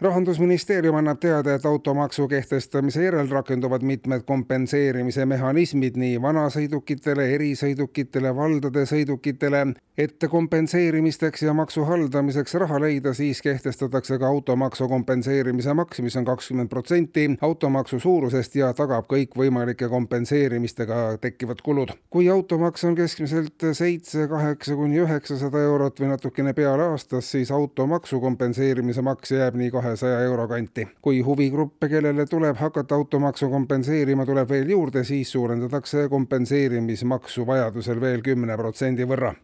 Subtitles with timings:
[0.00, 8.86] rahandusministeerium annab teada, et automaksu kehtestamise järel rakenduvad mitmed kompenseerimise mehhanismid nii vanasõidukitele, erisõidukitele, valdade
[8.90, 9.74] sõidukitele.
[9.98, 16.24] et kompenseerimisteks ja maksu haldamiseks raha leida, siis kehtestatakse ka automaksu kompenseerimise maks, mis on
[16.24, 21.92] kakskümmend protsenti automaksu suurusest ja tagab kõikvõimalike kompenseerimistega tekkivad kulud.
[22.10, 28.20] kui automaks on keskmiselt seitse, kaheksa kuni üheksasada eurot või natukene peale aastas, siis automaksu
[28.20, 30.88] kompenseerimise maks jääb nii kahe kahesaja euro kanti.
[31.02, 38.22] kui huvigruppe, kellele tuleb hakata automaksu kompenseerima, tuleb veel juurde, siis suurendatakse kompenseerimismaksu vajadusel veel
[38.22, 39.34] kümne protsendi võrra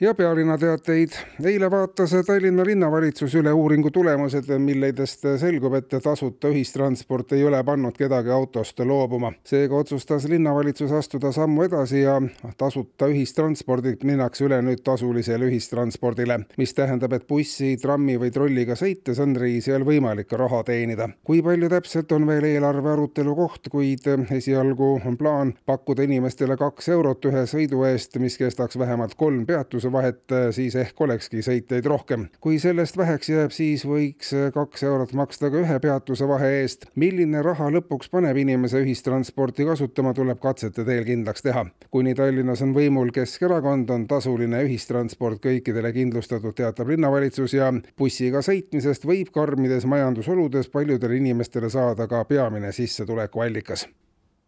[0.00, 1.10] ja pealinna teateid.
[1.44, 7.96] eile vaatas Tallinna linnavalitsus üle uuringu tulemused, milledest selgub, et tasuta ühistransport ei ole pannud
[7.98, 9.32] kedagi autost loobuma.
[9.44, 12.20] seega otsustas linnavalitsus astuda sammu edasi ja
[12.58, 19.18] tasuta ühistranspordilt minnakse üle nüüd tasulisele ühistranspordile, mis tähendab, et bussi, trammi või trolliga sõites
[19.18, 21.08] on reisijal võimalik raha teenida.
[21.24, 26.88] kui palju täpselt, on veel eelarve arutelu koht, kuid esialgu on plaan pakkuda inimestele kaks
[26.88, 31.86] eurot ühe sõidu eest, mis kestaks vähemalt kolm peatuse vahet, äh, siis ehk olekski sõitjaid
[31.86, 32.28] rohkem.
[32.40, 36.86] kui sellest väheks jääb, siis võiks äh, kaks eurot maksta ka ühe peatuse vahe eest.
[36.94, 41.66] milline raha lõpuks paneb inimese ühistransporti kasutama, tuleb katsete teel kindlaks teha.
[41.90, 49.06] kuni Tallinnas on võimul Keskerakond, on tasuline ühistransport kõikidele kindlustatud, teatab linnavalitsus ja bussiga sõitmisest
[49.06, 53.88] võib karmides majandusoludes paljudele inimestele saada ka peamine sissetulekuallikas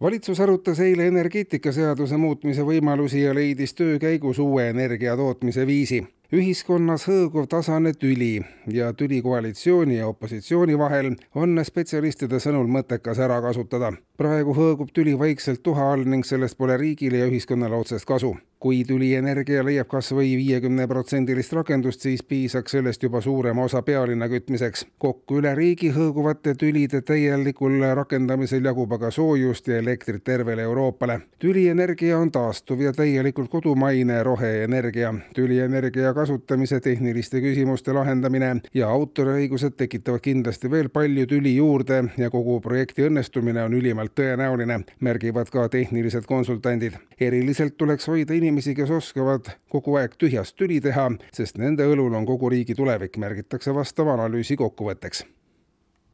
[0.00, 6.02] valitsus arutas eile energeetikaseaduse muutmise võimalusi ja leidis töö käigus uue energia tootmise viisi
[6.34, 8.40] ühiskonnas hõõguv tasane tüli
[8.72, 13.92] ja tüli koalitsiooni ja opositsiooni vahel on spetsialistide sõnul mõttekas ära kasutada.
[14.18, 18.36] Praegu hõõgub tüli vaikselt tuha all ning sellest pole riigile ja ühiskonnale otsest kasu.
[18.64, 24.86] kui tülienergia leiab kas või viiekümneprotsendilist rakendust, siis piisaks sellest juba suurema osa pealinna kütmiseks.
[24.98, 31.20] kokku üle riigi hõõguvate tülide täielikul rakendamisel jagub aga soojust ja elektrit tervele Euroopale.
[31.38, 35.14] tülienergia on taastuv ja täielikult kodumaine roheenergia.
[35.34, 42.60] tülienergia kasutamise tehniliste küsimuste lahendamine ja autoriõigused tekitavad kindlasti veel palju tüli juurde ja kogu
[42.60, 46.94] projekti õnnestumine on ülimalt tõenäoline, märgivad ka tehnilised konsultandid.
[47.20, 52.26] eriliselt tuleks hoida inimesi, kes oskavad kogu aeg tühjast tüli teha, sest nende õlul on
[52.26, 55.24] kogu riigi tulevik, märgitakse vastava analüüsi kokkuvõtteks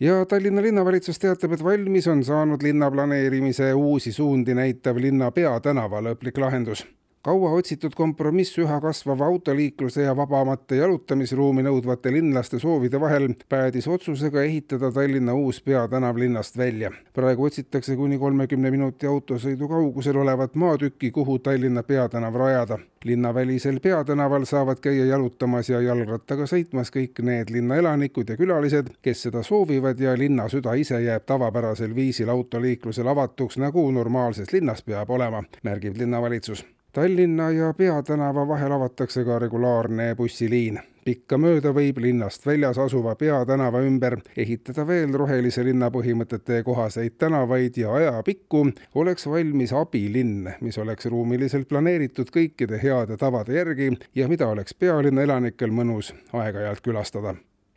[0.00, 6.38] ja Tallinna linnavalitsus teatab, et valmis on saanud linnaplaneerimise uusi suundi näitav linna peatänava lõplik
[6.38, 6.84] lahendus
[7.26, 14.44] kaua otsitud kompromiss üha kasvava autoliikluse ja vabamate jalutamisruumi nõudvate linlaste soovide vahel päädis otsusega
[14.46, 16.90] ehitada Tallinna uus peatänav linnast välja.
[17.14, 22.78] praegu otsitakse kuni kolmekümne minuti autosõidu kaugusel olevat maatükki, kuhu Tallinna peatänav rajada.
[23.04, 29.22] linnavälisel peatänaval saavad käia jalutamas ja jalgrattaga sõitmas kõik need linna elanikud ja külalised, kes
[29.22, 35.10] seda soovivad ja linna süda ise jääb tavapärasel viisil autoliiklusele avatuks, nagu normaalses linnas peab
[35.10, 36.64] olema, märgib linnavalitsus
[36.96, 40.78] Tallinna ja Peatänava vahel avatakse ka regulaarne bussiliin.
[41.04, 47.92] pikkamööda võib linnast väljas asuva Peatänava ümber ehitada veel rohelise linna põhimõtete kohaseid tänavaid ja
[47.98, 48.62] ajapikku
[48.94, 55.28] oleks valmis abilinn, mis oleks ruumiliselt planeeritud kõikide heade tavade järgi ja mida oleks pealinna
[55.28, 57.34] elanikel mõnus aeg-ajalt külastada.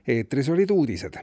[0.08, 1.20] eetris olid uudised